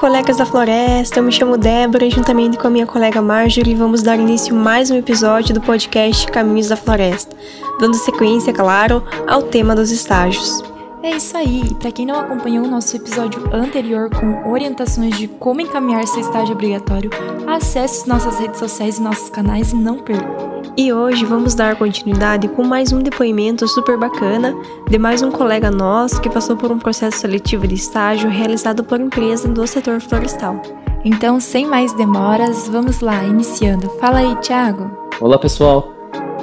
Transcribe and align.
colegas 0.00 0.38
da 0.38 0.46
floresta, 0.46 1.18
eu 1.18 1.22
me 1.22 1.30
chamo 1.30 1.58
Débora 1.58 2.06
e 2.06 2.10
juntamente 2.10 2.56
com 2.56 2.66
a 2.66 2.70
minha 2.70 2.86
colega 2.86 3.20
Marjorie 3.20 3.74
vamos 3.74 4.02
dar 4.02 4.18
início 4.18 4.56
a 4.56 4.58
mais 4.58 4.90
um 4.90 4.96
episódio 4.96 5.54
do 5.54 5.60
podcast 5.60 6.26
Caminhos 6.28 6.68
da 6.68 6.76
Floresta, 6.76 7.36
dando 7.78 7.94
sequência, 7.96 8.50
claro, 8.50 9.04
ao 9.28 9.42
tema 9.42 9.74
dos 9.76 9.90
estágios. 9.90 10.64
É 11.02 11.10
isso 11.10 11.36
aí, 11.36 11.74
para 11.74 11.92
quem 11.92 12.06
não 12.06 12.18
acompanhou 12.18 12.64
o 12.64 12.70
nosso 12.70 12.96
episódio 12.96 13.54
anterior 13.54 14.08
com 14.08 14.50
orientações 14.50 15.18
de 15.18 15.28
como 15.28 15.60
encaminhar 15.60 16.06
seu 16.06 16.20
estágio 16.20 16.54
obrigatório, 16.54 17.10
acesse 17.46 18.08
nossas 18.08 18.38
redes 18.38 18.58
sociais 18.58 18.96
e 18.96 19.02
nossos 19.02 19.28
canais 19.28 19.72
e 19.72 19.76
não 19.76 19.98
perca. 19.98 20.49
E 20.80 20.94
hoje 20.94 21.26
vamos 21.26 21.54
dar 21.54 21.76
continuidade 21.76 22.48
com 22.48 22.64
mais 22.64 22.90
um 22.90 23.00
depoimento 23.00 23.68
super 23.68 23.98
bacana 23.98 24.56
de 24.88 24.98
mais 24.98 25.20
um 25.20 25.30
colega 25.30 25.70
nosso 25.70 26.22
que 26.22 26.30
passou 26.30 26.56
por 26.56 26.72
um 26.72 26.78
processo 26.78 27.18
seletivo 27.18 27.68
de 27.68 27.74
estágio 27.74 28.30
realizado 28.30 28.82
por 28.82 28.98
empresa 28.98 29.46
do 29.46 29.66
setor 29.66 30.00
florestal. 30.00 30.62
Então, 31.04 31.38
sem 31.38 31.66
mais 31.66 31.92
demoras, 31.92 32.66
vamos 32.66 33.00
lá, 33.00 33.22
iniciando. 33.24 33.90
Fala 34.00 34.20
aí, 34.20 34.34
Thiago. 34.36 34.90
Olá, 35.20 35.38
pessoal. 35.38 35.92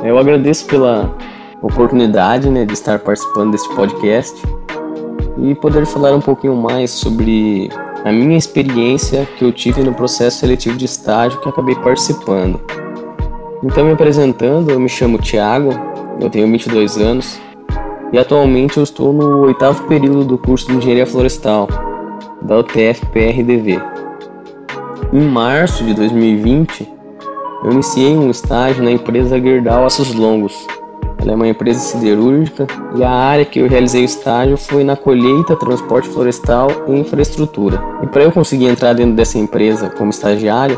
Eu 0.03 0.20
agradeço 0.20 0.67
pela 0.67 1.17
oportunidade 1.59 2.48
né, 2.48 2.63
de 2.63 2.73
estar 2.73 2.99
participando 2.99 3.54
deste 3.54 3.73
podcast 3.73 4.40
e 5.40 5.55
poder 5.55 5.88
falar 5.88 6.13
um 6.13 6.21
pouquinho 6.21 6.55
mais 6.55 6.91
sobre 6.91 7.70
a 8.05 8.12
minha 8.12 8.38
experiência 8.38 9.27
que 9.35 9.43
eu 9.43 9.51
tive 9.51 9.81
no 9.81 9.95
processo 9.95 10.41
seletivo 10.41 10.77
de 10.77 10.85
estágio 10.85 11.41
que 11.41 11.49
acabei 11.49 11.73
participando. 11.73 12.87
Então, 13.63 13.85
me 13.85 13.93
apresentando, 13.93 14.70
eu 14.70 14.79
me 14.79 14.88
chamo 14.88 15.17
Thiago, 15.17 15.71
eu 16.21 16.29
tenho 16.29 16.48
22 16.48 16.98
anos 16.98 17.39
e 18.13 18.18
atualmente 18.18 18.77
eu 18.77 18.84
estou 18.84 19.12
no 19.12 19.40
oitavo 19.41 19.84
período 19.87 20.23
do 20.23 20.37
curso 20.37 20.68
de 20.68 20.77
Engenharia 20.77 21.07
Florestal 21.07 21.67
da 22.41 22.59
UTF-PRDV. 22.59 23.82
Em 25.12 25.21
março 25.21 25.84
de 25.84 25.95
2020, 25.95 26.87
eu 27.63 27.71
iniciei 27.71 28.15
um 28.15 28.29
estágio 28.29 28.84
na 28.84 28.91
empresa 28.91 29.41
Gerdau 29.41 29.85
Aços 29.85 30.13
Longos. 30.13 30.67
Ela 31.20 31.32
é 31.32 31.35
uma 31.35 31.48
empresa 31.48 31.79
siderúrgica 31.79 32.67
e 32.95 33.04
a 33.04 33.10
área 33.10 33.43
que 33.43 33.60
eu 33.60 33.67
realizei 33.67 34.04
o 34.04 34.05
estágio 34.05 34.55
foi 34.55 34.84
na 34.84 34.95
colheita, 34.95 35.55
transporte 35.55 36.07
florestal 36.10 36.67
e 36.87 36.91
infraestrutura. 36.91 37.82
E 38.04 38.07
para 38.07 38.23
eu 38.23 38.32
conseguir 38.32 38.67
entrar 38.67 38.93
dentro 38.93 39.15
dessa 39.15 39.39
empresa 39.39 39.89
como 39.89 40.12
estagiário, 40.12 40.77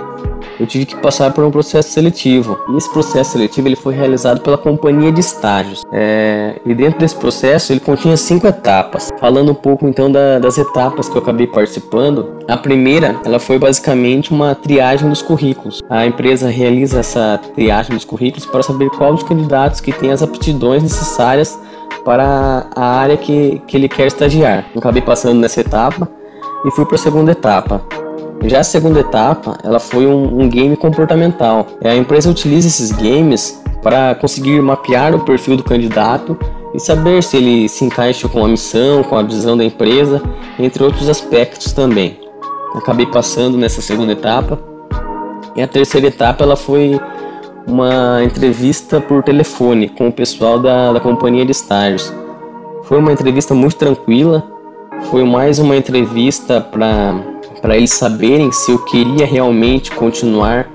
eu 0.60 0.68
tive 0.68 0.86
que 0.86 0.96
passar 0.98 1.32
por 1.32 1.44
um 1.44 1.52
processo 1.52 1.90
seletivo. 1.90 2.60
E 2.70 2.78
esse 2.78 2.92
processo 2.92 3.32
seletivo 3.32 3.68
ele 3.68 3.76
foi 3.76 3.94
realizado 3.94 4.42
pela 4.42 4.58
companhia 4.58 5.12
de 5.12 5.20
estágios. 5.20 5.84
É, 5.92 6.60
e 6.66 6.74
dentro 6.74 7.00
desse 7.00 7.16
processo 7.16 7.72
ele 7.72 7.80
continha 7.80 8.18
cinco 8.18 8.46
etapas. 8.48 9.10
Falando 9.20 9.52
um 9.52 9.56
pouco 9.56 9.88
então 9.88 10.12
da, 10.12 10.40
das 10.40 10.58
etapas 10.58 11.08
que 11.08 11.16
eu 11.16 11.22
acabei 11.22 11.48
participando, 11.48 12.40
a 12.48 12.58
primeira 12.58 13.20
ela 13.24 13.40
foi 13.40 13.58
basicamente 13.58 14.32
uma 14.32 14.54
triagem 14.54 15.08
dos 15.08 15.22
currículos. 15.22 15.82
A 15.90 16.06
empresa 16.06 16.50
realiza 16.50 17.00
essa 17.00 17.40
triagem 17.56 17.96
dos 17.96 18.06
currículos 18.06 18.46
para 18.46 18.64
saber 18.64 18.90
qual 18.90 19.14
dos 19.14 19.24
candidatos 19.24 19.80
que 19.80 19.92
tem 19.92 20.12
as 20.12 20.22
aptidões 20.22 20.84
necessárias 20.84 21.58
para 22.04 22.68
a 22.76 22.86
área 22.86 23.18
que, 23.18 23.62
que 23.68 23.78
ele 23.78 23.88
quer 23.88 24.08
estagiar. 24.08 24.66
Eu 24.74 24.80
acabei 24.80 25.02
passando 25.02 25.40
nessa 25.40 25.62
etapa 25.62 26.10
e 26.66 26.72
fui 26.72 26.86
para 26.86 26.96
a 26.96 27.00
segunda 27.00 27.32
etapa. 27.32 27.82
Já 28.44 28.62
a 28.62 28.64
segunda 28.64 29.02
etapa, 29.02 29.58
ela 29.64 29.80
foi 29.80 30.08
um, 30.08 30.42
um 30.42 30.50
game 30.50 30.76
comportamental. 30.78 31.68
A 31.84 31.96
empresa 31.96 32.30
utiliza 32.30 32.68
esses 32.68 32.92
games 32.92 33.62
para 33.82 34.16
conseguir 34.16 34.62
mapear 34.62 35.14
o 35.14 35.20
perfil 35.20 35.58
do 35.58 35.64
candidato 35.64 36.38
e 36.74 36.80
saber 36.80 37.24
se 37.24 37.38
ele 37.38 37.68
se 37.68 37.84
encaixa 37.84 38.28
com 38.30 38.44
a 38.44 38.48
missão, 38.48 39.04
com 39.04 39.18
a 39.18 39.24
visão 39.24 39.58
da 39.58 39.64
empresa, 39.64 40.22
entre 40.58 40.84
outros 40.84 41.10
aspectos 41.10 41.74
também. 41.74 42.20
Acabei 42.76 43.06
passando 43.06 43.58
nessa 43.58 43.82
segunda 43.82 44.14
etapa. 44.14 44.60
E 45.56 45.62
a 45.62 45.68
terceira 45.68 46.08
etapa 46.08 46.44
ela 46.44 46.56
foi 46.56 47.00
uma 47.68 48.24
entrevista 48.24 49.02
por 49.02 49.24
telefone 49.24 49.90
com 49.90 50.08
o 50.08 50.12
pessoal 50.12 50.60
da, 50.60 50.94
da 50.94 51.00
companhia 51.00 51.46
de 51.46 51.52
estágios. 51.52 52.14
Foi 52.84 52.98
uma 52.98 53.12
entrevista 53.12 53.54
muito 53.54 53.76
tranquila, 53.76 54.44
foi 55.12 55.24
mais 55.24 55.60
uma 55.60 55.76
entrevista 55.76 56.62
para 56.62 57.14
para 57.62 57.78
eles 57.78 57.92
saberem 57.92 58.52
se 58.52 58.72
eu 58.72 58.80
queria 58.80 59.26
realmente 59.26 59.92
continuar 59.92 60.70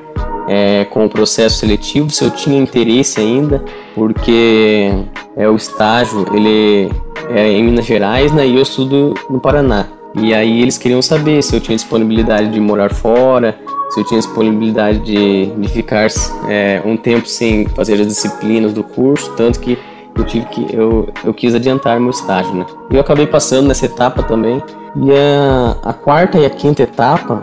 é, 0.49 0.85
com 0.87 1.05
o 1.05 1.09
processo 1.09 1.59
seletivo, 1.59 2.11
se 2.11 2.25
eu 2.25 2.31
tinha 2.31 2.59
interesse 2.59 3.21
ainda, 3.21 3.65
porque 3.95 4.91
é 5.37 5.49
o 5.49 5.57
estágio 5.57 6.27
ele 6.33 6.91
é 7.31 7.51
em 7.51 7.65
Minas 7.65 7.87
Gerais, 7.87 8.33
né, 8.33 8.47
e 8.47 8.57
eu 8.57 8.63
estudo 8.63 9.15
no 9.31 9.41
Paraná. 9.41 9.89
E 10.15 10.33
aí 10.33 10.63
eles 10.63 10.79
queriam 10.79 11.03
saber 11.03 11.43
se 11.43 11.57
eu 11.57 11.61
tinha 11.61 11.75
disponibilidade 11.75 12.49
de 12.49 12.61
morar 12.61 12.95
fora, 12.95 13.59
se 13.91 14.01
eu 14.01 14.05
tinha 14.05 14.21
disponibilidade 14.21 15.01
de, 15.01 15.47
de 15.47 15.69
ficar 15.69 16.07
é, 16.49 16.81
um 16.85 16.97
tempo 16.97 17.27
sem 17.27 17.67
fazer 17.67 17.95
as 17.95 18.07
disciplinas 18.07 18.73
do 18.73 18.85
curso, 18.85 19.33
tanto 19.37 19.59
que 19.59 19.77
eu 20.17 20.25
tive 20.25 20.47
que 20.47 20.75
eu, 20.75 21.09
eu 21.25 21.35
quis 21.35 21.55
adiantar 21.55 21.99
meu 21.99 22.11
estágio, 22.11 22.55
né? 22.55 22.67
Eu 22.91 23.01
acabei 23.01 23.27
passando 23.27 23.67
nessa 23.67 23.87
etapa 23.87 24.23
também. 24.23 24.63
E 24.97 25.11
a, 25.13 25.77
a 25.91 25.93
quarta 25.93 26.39
e 26.39 26.47
a 26.47 26.51
quinta 26.51 26.83
etapa, 26.83 27.43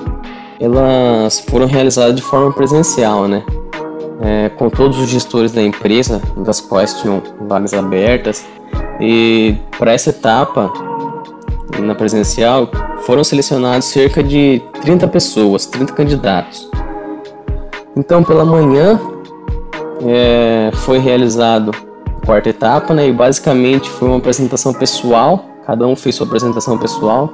elas 0.60 1.40
foram 1.42 1.66
realizadas 1.66 2.16
de 2.16 2.22
forma 2.22 2.52
presencial, 2.54 3.28
né? 3.28 3.44
É, 4.22 4.50
com 4.50 4.70
todos 4.70 5.00
os 5.00 5.10
gestores 5.10 5.52
da 5.52 5.62
empresa, 5.62 6.22
das 6.38 6.62
quais 6.62 6.94
tinham 7.02 7.22
vagas 7.42 7.74
abertas. 7.74 8.46
E 9.00 9.56
para 9.78 9.92
essa 9.92 10.12
etapa, 10.12 10.72
na 11.80 11.96
presencial, 11.96 12.70
foram 13.00 13.24
selecionados 13.24 13.86
cerca 13.86 14.24
de 14.24 14.62
30 14.82 15.08
pessoas, 15.08 15.66
30 15.66 15.94
candidatos. 15.94 16.70
Então, 17.98 18.24
pela 18.24 18.46
manhã, 18.46 19.00
é, 20.06 20.72
foi 20.74 21.00
realizado 21.00 21.72
quarta 22.26 22.50
etapa, 22.50 22.94
né? 22.94 23.08
E 23.08 23.12
basicamente 23.12 23.90
foi 23.90 24.08
uma 24.08 24.18
apresentação 24.18 24.74
pessoal, 24.74 25.46
cada 25.66 25.86
um 25.88 25.96
fez 25.96 26.16
sua 26.16 26.26
apresentação 26.26 26.78
pessoal, 26.78 27.34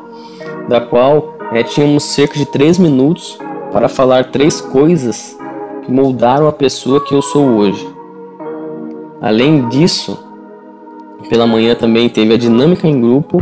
da 0.68 0.82
qual 0.82 1.36
é, 1.52 1.64
tínhamos 1.64 2.04
cerca 2.04 2.36
de 2.36 2.46
três 2.46 2.78
minutos 2.78 3.38
para 3.72 3.88
falar 3.88 4.32
três 4.32 4.60
coisas 4.62 5.38
que 5.84 5.92
moldaram 5.92 6.48
a 6.48 6.52
pessoa 6.52 7.04
que 7.04 7.14
eu 7.14 7.22
sou 7.22 7.46
hoje. 7.58 7.88
Além 9.22 9.68
disso, 9.70 10.18
pela 11.30 11.48
manhã 11.48 11.76
também 11.76 12.10
teve 12.10 12.34
a 12.34 12.38
dinâmica 12.38 12.88
em 12.88 13.00
grupo 13.00 13.40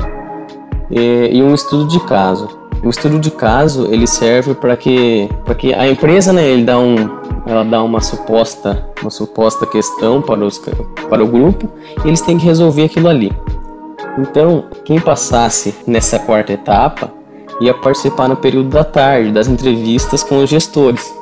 e, 0.90 1.38
e 1.38 1.44
um 1.44 1.54
estudo 1.54 1.88
de 1.88 2.00
caso. 2.02 2.65
O 2.84 2.90
estudo 2.90 3.20
de 3.20 3.32
caso 3.32 3.88
ele 3.92 4.06
serve 4.06 4.54
para 4.54 4.78
que, 4.78 5.30
que 5.58 5.74
a 5.74 5.88
empresa 5.88 6.32
né, 6.32 6.48
ele 6.48 6.64
dá 6.64 6.78
um, 6.78 6.96
ela 7.46 7.64
dá 7.64 7.84
uma 7.84 8.02
suposta, 8.02 8.88
uma 9.02 9.10
suposta 9.10 9.66
questão 9.66 10.22
para, 10.22 10.44
os, 10.44 10.60
para 11.10 11.24
o 11.24 11.28
grupo 11.28 11.70
e 12.04 12.08
eles 12.08 12.22
têm 12.22 12.38
que 12.38 12.46
resolver 12.46 12.84
aquilo 12.86 13.08
ali. 13.08 13.32
Então, 14.18 14.66
quem 14.84 15.00
passasse 15.00 15.76
nessa 15.86 16.18
quarta 16.18 16.54
etapa 16.54 17.12
ia 17.60 17.74
participar 17.74 18.28
no 18.28 18.36
período 18.36 18.70
da 18.70 18.84
tarde 18.84 19.32
das 19.32 19.48
entrevistas 19.48 20.24
com 20.24 20.44
os 20.44 20.50
gestores. 20.50 21.14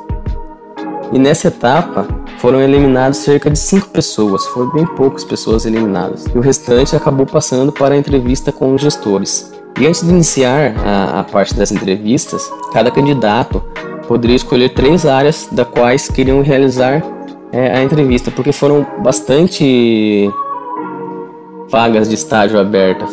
E 1.12 1.18
nessa 1.18 1.48
etapa 1.48 2.06
foram 2.38 2.60
eliminados 2.60 3.18
cerca 3.18 3.50
de 3.50 3.58
cinco 3.58 3.88
pessoas, 3.88 4.44
foram 4.46 4.70
bem 4.72 4.86
poucas 4.86 5.24
pessoas 5.24 5.64
eliminadas. 5.64 6.26
E 6.26 6.36
o 6.36 6.40
restante 6.40 6.96
acabou 6.96 7.26
passando 7.26 7.70
para 7.70 7.94
a 7.94 7.98
entrevista 7.98 8.50
com 8.50 8.74
os 8.74 8.80
gestores. 8.80 9.53
E 9.80 9.86
antes 9.86 10.02
de 10.02 10.10
iniciar 10.10 10.74
a, 10.84 11.20
a 11.20 11.24
parte 11.24 11.54
das 11.54 11.72
entrevistas, 11.72 12.50
cada 12.72 12.90
candidato 12.90 13.62
poderia 14.06 14.36
escolher 14.36 14.70
três 14.70 15.04
áreas 15.04 15.48
da 15.50 15.64
quais 15.64 16.08
queriam 16.08 16.42
realizar 16.42 17.02
é, 17.52 17.76
a 17.76 17.82
entrevista, 17.82 18.30
porque 18.30 18.52
foram 18.52 18.86
bastante 19.02 20.30
vagas 21.68 22.08
de 22.08 22.14
estágio 22.14 22.58
abertas. 22.58 23.10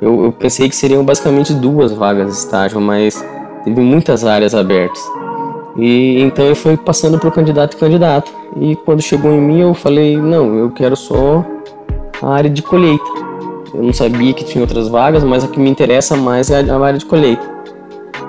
Eu, 0.00 0.24
eu, 0.24 0.32
pensei 0.32 0.68
que 0.68 0.76
seriam 0.76 1.04
basicamente 1.04 1.54
duas 1.54 1.92
vagas 1.92 2.26
de 2.26 2.38
estágio, 2.38 2.80
mas 2.80 3.24
teve 3.64 3.80
muitas 3.80 4.24
áreas 4.24 4.54
abertas. 4.54 5.00
E 5.76 6.20
então 6.20 6.44
eu 6.44 6.56
fui 6.56 6.76
passando 6.76 7.18
por 7.18 7.32
candidato 7.32 7.74
e 7.74 7.80
candidato. 7.80 8.30
E 8.60 8.76
quando 8.76 9.00
chegou 9.00 9.32
em 9.32 9.40
mim, 9.40 9.60
eu 9.60 9.72
falei: 9.72 10.16
não, 10.16 10.56
eu 10.56 10.70
quero 10.70 10.96
só 10.96 11.44
a 12.20 12.34
área 12.34 12.50
de 12.50 12.60
colheita. 12.60 13.31
Eu 13.74 13.82
não 13.82 13.92
sabia 13.92 14.32
que 14.34 14.44
tinha 14.44 14.62
outras 14.62 14.88
vagas, 14.88 15.24
mas 15.24 15.44
a 15.44 15.48
que 15.48 15.58
me 15.58 15.70
interessa 15.70 16.16
mais 16.16 16.50
é 16.50 16.60
a 16.60 16.78
área 16.78 16.98
de 16.98 17.06
colheita. 17.06 17.42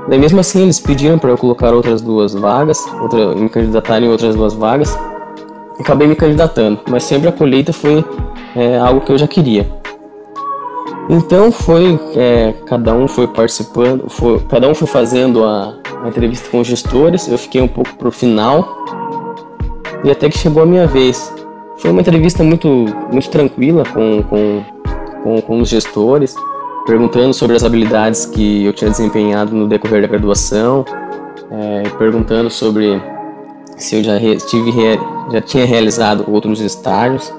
Daí 0.07 0.19
mesmo 0.19 0.39
assim 0.39 0.63
eles 0.63 0.79
pediram 0.79 1.17
para 1.17 1.29
eu 1.29 1.37
colocar 1.37 1.73
outras 1.73 2.01
duas 2.01 2.33
vagas, 2.33 2.77
outra, 3.01 3.33
me 3.35 3.49
candidatar 3.49 4.01
em 4.01 4.09
outras 4.09 4.35
duas 4.35 4.53
vagas. 4.53 4.97
Acabei 5.79 6.07
me 6.07 6.15
candidatando, 6.15 6.79
mas 6.89 7.03
sempre 7.03 7.29
a 7.29 7.31
colheita 7.31 7.73
foi 7.73 8.03
é, 8.55 8.77
algo 8.77 9.01
que 9.01 9.11
eu 9.11 9.17
já 9.17 9.27
queria. 9.27 9.69
Então 11.09 11.51
foi, 11.51 11.99
é, 12.15 12.53
cada 12.65 12.93
um 12.93 13.07
foi 13.07 13.27
participando, 13.27 14.09
foi, 14.09 14.39
cada 14.49 14.67
um 14.67 14.73
foi 14.73 14.87
fazendo 14.87 15.43
a, 15.43 15.75
a 16.03 16.07
entrevista 16.07 16.49
com 16.49 16.61
os 16.61 16.67
gestores. 16.67 17.27
Eu 17.27 17.37
fiquei 17.37 17.61
um 17.61 17.67
pouco 17.67 17.93
pro 17.95 18.11
final 18.11 18.85
e 20.03 20.11
até 20.11 20.29
que 20.29 20.37
chegou 20.37 20.63
a 20.63 20.65
minha 20.65 20.87
vez. 20.87 21.33
Foi 21.77 21.91
uma 21.91 22.01
entrevista 22.01 22.43
muito, 22.43 22.67
muito 23.11 23.29
tranquila 23.29 23.83
com, 23.85 24.23
com, 24.23 24.63
com, 25.23 25.41
com 25.41 25.61
os 25.61 25.69
gestores. 25.69 26.35
perguntando 26.85 27.33
sobre 27.33 27.55
as 27.55 27.63
habilidades 27.63 28.25
que 28.25 28.65
eu 28.65 28.73
tinha 28.73 28.91
desempenhado 28.91 29.55
no 29.55 29.67
decorrer 29.67 30.01
da 30.01 30.07
graduação, 30.07 30.83
é, 31.49 31.83
perguntando 31.97 32.49
sobre 32.49 33.01
se 33.77 33.95
eu 33.95 34.03
já, 34.03 34.19
tive, 34.19 34.71
já 35.31 35.41
tinha 35.41 35.65
realizado 35.65 36.25
outros 36.27 36.59
estágios. 36.59 37.33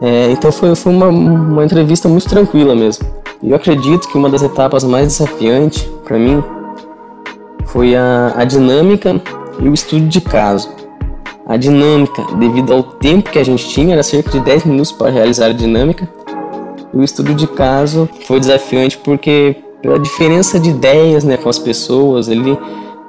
É, 0.00 0.30
então 0.30 0.50
foi, 0.50 0.74
foi 0.74 0.92
uma, 0.92 1.08
uma 1.08 1.64
entrevista 1.64 2.08
muito 2.08 2.28
tranquila 2.28 2.74
mesmo. 2.74 3.06
E 3.42 3.50
eu 3.50 3.56
acredito 3.56 4.08
que 4.08 4.16
uma 4.16 4.30
das 4.30 4.42
etapas 4.42 4.84
mais 4.84 5.08
desafiantes 5.08 5.82
para 6.04 6.18
mim 6.18 6.42
foi 7.66 7.94
a, 7.94 8.32
a 8.36 8.44
dinâmica 8.44 9.20
e 9.60 9.68
o 9.68 9.74
estudo 9.74 10.06
de 10.06 10.20
caso. 10.20 10.70
A 11.46 11.56
dinâmica, 11.56 12.24
devido 12.38 12.72
ao 12.72 12.82
tempo 12.82 13.30
que 13.30 13.38
a 13.38 13.44
gente 13.44 13.68
tinha, 13.68 13.92
era 13.92 14.02
cerca 14.02 14.30
de 14.30 14.40
10 14.40 14.64
minutos 14.64 14.92
para 14.92 15.10
realizar 15.10 15.46
a 15.46 15.52
dinâmica. 15.52 16.08
O 16.94 17.02
estudo 17.02 17.34
de 17.34 17.46
caso 17.46 18.08
foi 18.26 18.38
desafiante 18.38 18.96
porque 18.98 19.56
pela 19.82 19.98
diferença 19.98 20.58
de 20.58 20.70
ideias 20.70 21.24
né, 21.24 21.36
com 21.36 21.48
as 21.48 21.58
pessoas, 21.58 22.28
ele 22.28 22.56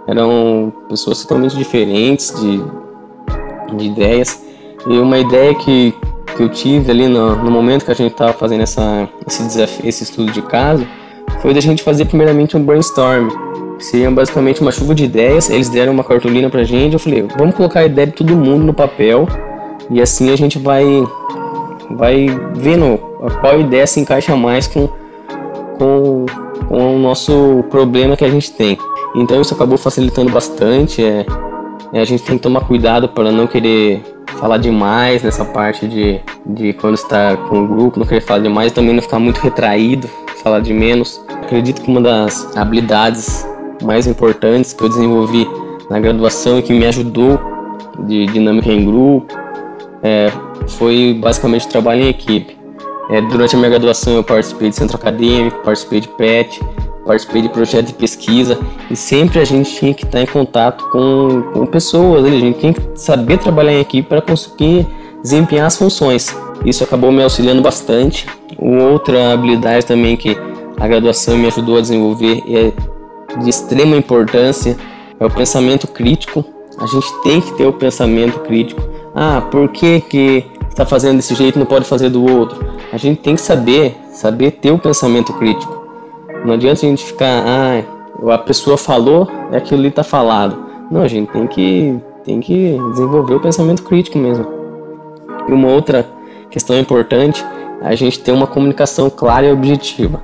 eram 0.07 0.73
pessoas 0.89 1.21
totalmente 1.21 1.55
diferentes 1.55 2.33
de, 2.39 2.61
de 3.77 3.85
ideias. 3.85 4.43
E 4.87 4.97
uma 4.97 5.17
ideia 5.19 5.53
que, 5.55 5.93
que 6.35 6.43
eu 6.43 6.49
tive 6.49 6.91
ali 6.91 7.07
no, 7.07 7.35
no 7.35 7.51
momento 7.51 7.85
que 7.85 7.91
a 7.91 7.95
gente 7.95 8.11
estava 8.11 8.33
fazendo 8.33 8.61
essa, 8.61 9.07
esse, 9.25 9.43
desafio, 9.43 9.87
esse 9.87 10.03
estudo 10.03 10.31
de 10.31 10.41
caso 10.41 10.85
foi 11.41 11.53
da 11.53 11.61
gente 11.61 11.83
fazer 11.83 12.05
primeiramente 12.05 12.57
um 12.57 12.63
brainstorm. 12.63 13.29
Seria 13.79 14.09
basicamente 14.09 14.61
uma 14.61 14.71
chuva 14.71 14.95
de 14.95 15.05
ideias. 15.05 15.49
Eles 15.49 15.69
deram 15.69 15.93
uma 15.93 16.03
cartolina 16.03 16.49
pra 16.49 16.63
gente. 16.63 16.93
Eu 16.93 16.99
falei, 16.99 17.25
vamos 17.37 17.55
colocar 17.55 17.81
a 17.81 17.85
ideia 17.85 18.07
de 18.07 18.13
todo 18.13 18.35
mundo 18.35 18.63
no 18.63 18.73
papel 18.73 19.27
e 19.89 20.01
assim 20.01 20.31
a 20.31 20.35
gente 20.35 20.57
vai 20.57 20.85
vai 21.91 22.27
vendo 22.55 22.99
qual 23.39 23.59
ideia 23.59 23.85
se 23.85 23.99
encaixa 23.99 24.35
mais 24.35 24.67
com, 24.67 24.87
com, 25.77 26.25
com 26.67 26.95
o 26.95 26.99
nosso 26.99 27.63
problema 27.69 28.15
que 28.15 28.25
a 28.25 28.29
gente 28.29 28.51
tem. 28.51 28.77
Então 29.15 29.41
isso 29.41 29.53
acabou 29.53 29.77
facilitando 29.77 30.31
bastante. 30.31 31.03
É, 31.03 31.25
é, 31.93 32.01
a 32.01 32.05
gente 32.05 32.23
tem 32.23 32.37
que 32.37 32.43
tomar 32.43 32.61
cuidado 32.61 33.07
para 33.09 33.31
não 33.31 33.47
querer 33.47 34.03
falar 34.37 34.57
demais 34.57 35.23
nessa 35.23 35.45
parte 35.45 35.87
de, 35.87 36.19
de 36.45 36.73
quando 36.73 36.95
está 36.95 37.37
com 37.37 37.63
o 37.63 37.67
grupo, 37.67 37.99
não 37.99 38.05
querer 38.05 38.21
falar 38.21 38.39
demais, 38.39 38.71
também 38.71 38.93
não 38.93 39.01
ficar 39.01 39.19
muito 39.19 39.39
retraído, 39.39 40.09
falar 40.43 40.59
de 40.59 40.73
menos. 40.73 41.23
Acredito 41.29 41.81
que 41.81 41.89
uma 41.89 42.01
das 42.01 42.55
habilidades 42.57 43.47
mais 43.81 44.07
importantes 44.07 44.73
que 44.73 44.83
eu 44.83 44.89
desenvolvi 44.89 45.47
na 45.89 45.99
graduação 45.99 46.59
e 46.59 46.61
que 46.61 46.73
me 46.73 46.85
ajudou 46.85 47.39
de 47.99 48.25
dinâmica 48.27 48.71
em 48.71 48.85
grupo 48.85 49.33
é, 50.03 50.31
foi 50.67 51.17
basicamente 51.19 51.67
trabalho 51.67 52.01
em 52.01 52.09
equipe. 52.09 52.54
É, 53.09 53.21
durante 53.21 53.55
a 53.55 53.57
minha 53.57 53.69
graduação 53.69 54.15
eu 54.15 54.23
participei 54.23 54.69
de 54.69 54.75
centro 54.75 54.95
acadêmico, 54.97 55.59
participei 55.63 56.01
de 56.01 56.07
PET, 56.07 56.59
participei 57.05 57.41
de 57.43 57.49
projetos 57.49 57.91
de 57.91 57.93
pesquisa 57.93 58.57
e 58.89 58.95
sempre 58.95 59.39
a 59.39 59.45
gente 59.45 59.73
tinha 59.75 59.93
que 59.93 60.05
estar 60.05 60.21
em 60.21 60.25
contato 60.25 60.83
com, 60.89 61.43
com 61.53 61.65
pessoas, 61.65 62.25
a 62.25 62.29
gente 62.29 62.59
tinha 62.59 62.73
que 62.73 62.81
saber 62.95 63.37
trabalhar 63.37 63.73
em 63.73 63.79
equipe 63.79 64.09
para 64.09 64.21
conseguir 64.21 64.87
desempenhar 65.21 65.67
as 65.67 65.77
funções. 65.77 66.35
Isso 66.65 66.83
acabou 66.83 67.11
me 67.11 67.21
auxiliando 67.21 67.61
bastante. 67.61 68.25
Outra 68.57 69.33
habilidade 69.33 69.85
também 69.85 70.17
que 70.17 70.35
a 70.79 70.87
graduação 70.87 71.37
me 71.37 71.47
ajudou 71.47 71.77
a 71.77 71.81
desenvolver 71.81 72.43
é 72.47 72.71
de 73.39 73.49
extrema 73.49 73.95
importância 73.95 74.75
é 75.19 75.25
o 75.25 75.29
pensamento 75.29 75.87
crítico. 75.87 76.43
A 76.79 76.87
gente 76.87 77.07
tem 77.23 77.39
que 77.39 77.53
ter 77.53 77.65
o 77.65 77.73
pensamento 77.73 78.39
crítico. 78.39 78.81
Ah, 79.13 79.41
por 79.49 79.69
que 79.69 80.01
que 80.01 80.45
está 80.69 80.85
fazendo 80.85 81.17
desse 81.17 81.35
jeito 81.35 81.57
não 81.57 81.65
pode 81.65 81.85
fazer 81.85 82.09
do 82.09 82.23
outro? 82.25 82.74
A 82.95 82.97
gente 82.97 83.19
tem 83.19 83.35
que 83.35 83.41
saber, 83.41 83.93
saber 84.13 84.51
ter 84.51 84.71
o 84.71 84.79
pensamento 84.79 85.33
crítico. 85.33 85.85
Não 86.45 86.53
adianta 86.53 86.85
a 86.85 86.89
gente 86.89 87.03
ficar, 87.03 87.43
ah, 87.45 87.83
a 88.33 88.37
pessoa 88.37 88.77
falou, 88.77 89.29
é 89.51 89.57
aquilo 89.57 89.81
ali 89.81 89.89
está 89.89 90.01
falado. 90.01 90.55
Não, 90.89 91.01
a 91.01 91.07
gente 91.09 91.29
tem 91.29 91.45
que, 91.45 91.99
tem 92.23 92.39
que 92.39 92.79
desenvolver 92.91 93.35
o 93.35 93.39
pensamento 93.41 93.83
crítico 93.83 94.17
mesmo. 94.17 94.47
E 95.45 95.51
uma 95.51 95.67
outra 95.67 96.07
questão 96.49 96.79
importante, 96.79 97.45
a 97.81 97.93
gente 97.95 98.21
ter 98.21 98.31
uma 98.31 98.47
comunicação 98.47 99.09
clara 99.09 99.45
e 99.45 99.51
objetiva. 99.51 100.21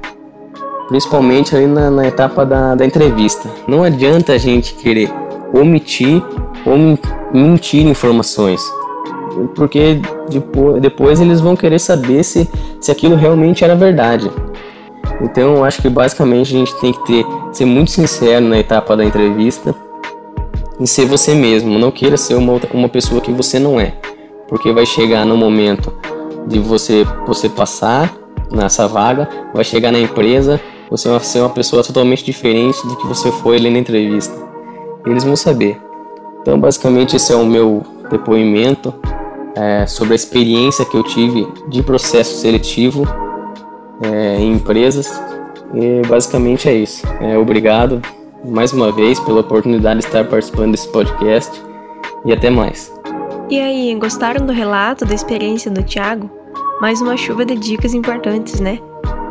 Principalmente 0.87 1.53
ali 1.53 1.67
na, 1.67 1.91
na 1.91 2.07
etapa 2.07 2.45
da, 2.45 2.73
da 2.73 2.85
entrevista. 2.85 3.49
Não 3.67 3.83
adianta 3.83 4.31
a 4.31 4.37
gente 4.37 4.75
querer 4.75 5.11
omitir 5.53 6.23
ou 6.65 6.77
mentir 7.33 7.85
informações 7.85 8.61
porque 9.55 10.01
depois, 10.31 10.81
depois 10.81 11.21
eles 11.21 11.39
vão 11.39 11.55
querer 11.55 11.79
saber 11.79 12.23
se, 12.23 12.49
se 12.79 12.91
aquilo 12.91 13.15
realmente 13.15 13.63
era 13.63 13.75
verdade. 13.75 14.31
Então 15.21 15.55
eu 15.55 15.63
acho 15.63 15.81
que 15.81 15.89
basicamente 15.89 16.55
a 16.55 16.59
gente 16.59 16.75
tem 16.79 16.91
que 16.91 17.05
ter, 17.05 17.25
ser 17.51 17.65
muito 17.65 17.91
sincero 17.91 18.45
na 18.45 18.57
etapa 18.57 18.95
da 18.97 19.03
entrevista 19.03 19.75
e 20.79 20.87
ser 20.87 21.05
você 21.05 21.35
mesmo. 21.35 21.77
Não 21.77 21.91
queira 21.91 22.17
ser 22.17 22.35
uma, 22.35 22.59
uma 22.73 22.89
pessoa 22.89 23.21
que 23.21 23.31
você 23.31 23.59
não 23.59 23.79
é, 23.79 23.93
porque 24.47 24.71
vai 24.71 24.85
chegar 24.85 25.25
no 25.25 25.37
momento 25.37 25.93
de 26.47 26.59
você, 26.59 27.05
você 27.27 27.47
passar 27.47 28.13
nessa 28.51 28.87
vaga, 28.87 29.29
vai 29.53 29.63
chegar 29.63 29.91
na 29.91 29.99
empresa, 29.99 30.59
você 30.89 31.07
vai 31.07 31.19
ser 31.19 31.39
uma 31.39 31.49
pessoa 31.49 31.83
totalmente 31.83 32.25
diferente 32.25 32.85
do 32.85 32.95
que 32.95 33.07
você 33.07 33.31
foi 33.31 33.57
ali 33.57 33.69
na 33.69 33.79
entrevista. 33.79 34.35
Eles 35.05 35.23
vão 35.23 35.35
saber. 35.35 35.79
Então 36.41 36.59
basicamente 36.59 37.15
esse 37.15 37.31
é 37.31 37.35
o 37.35 37.45
meu 37.45 37.83
depoimento 38.09 38.93
é, 39.55 39.85
sobre 39.85 40.13
a 40.13 40.15
experiência 40.15 40.85
que 40.85 40.95
eu 40.95 41.03
tive 41.03 41.47
de 41.67 41.83
processo 41.83 42.39
seletivo 42.39 43.05
é, 44.01 44.37
em 44.39 44.53
empresas. 44.53 45.07
E 45.73 46.05
basicamente 46.07 46.67
é 46.67 46.73
isso. 46.73 47.05
É, 47.19 47.37
obrigado 47.37 48.01
mais 48.43 48.73
uma 48.73 48.91
vez 48.91 49.19
pela 49.19 49.41
oportunidade 49.41 49.99
de 49.99 50.05
estar 50.05 50.25
participando 50.25 50.71
desse 50.71 50.87
podcast 50.87 51.61
e 52.25 52.33
até 52.33 52.49
mais. 52.49 52.91
E 53.49 53.59
aí, 53.59 53.93
gostaram 53.95 54.45
do 54.45 54.53
relato 54.53 55.05
da 55.05 55.13
experiência 55.13 55.69
do 55.69 55.83
Thiago? 55.83 56.29
Mais 56.79 57.01
uma 57.01 57.17
chuva 57.17 57.45
de 57.45 57.55
dicas 57.55 57.93
importantes, 57.93 58.59
né? 58.59 58.79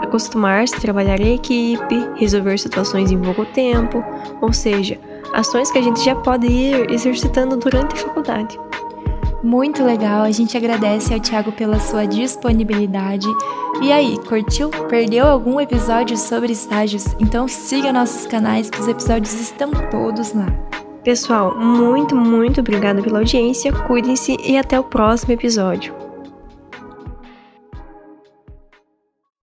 Acostumar-se 0.03 0.75
a 0.77 0.81
trabalhar 0.81 1.21
em 1.21 1.35
equipe, 1.35 2.09
resolver 2.17 2.59
situações 2.59 3.11
em 3.11 3.19
pouco 3.19 3.45
tempo, 3.47 4.05
ou 4.41 4.53
seja, 4.53 4.99
ações 5.33 5.71
que 5.71 5.79
a 5.79 5.83
gente 5.83 6.05
já 6.05 6.15
pode 6.15 6.47
ir 6.47 6.91
exercitando 6.91 7.57
durante 7.57 7.95
a 7.95 7.97
faculdade. 7.97 8.59
Muito 9.43 9.83
legal, 9.83 10.23
a 10.23 10.31
gente 10.31 10.57
agradece 10.57 11.15
ao 11.15 11.21
Thiago 11.21 11.51
pela 11.53 11.81
sua 11.81 12.05
disponibilidade. 12.05 13.27
E 13.81 13.91
aí, 13.91 14.19
curtiu? 14.29 14.69
Perdeu 14.89 15.27
algum 15.27 15.59
episódio 15.59 16.17
sobre 16.17 16.53
estágios? 16.53 17.07
Então 17.19 17.49
siga 17.49 17.93
nossos 17.93 18.27
canais 18.27 18.69
que 18.69 18.79
os 18.79 18.87
episódios 18.87 19.33
estão 19.41 19.71
todos 19.91 20.35
lá. 20.35 20.47
Pessoal, 21.03 21.57
muito, 21.59 22.15
muito 22.15 22.61
obrigada 22.61 23.01
pela 23.01 23.21
audiência, 23.21 23.73
cuidem-se 23.73 24.37
e 24.45 24.59
até 24.59 24.79
o 24.79 24.85
próximo 24.85 25.33
episódio. 25.33 26.10